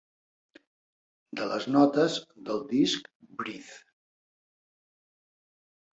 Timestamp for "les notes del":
1.51-2.65